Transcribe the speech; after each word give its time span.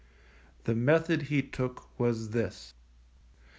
The 0.63 0.73
method 0.73 1.21
he 1.29 1.43
took 1.43 1.87
was 1.99 2.31
this. 2.31 2.73